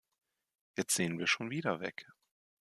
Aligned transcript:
Jetzt 0.77 0.95
sehen 0.95 1.19
wir 1.19 1.27
schon 1.27 1.51
wieder 1.51 1.79
weg. 1.79 2.07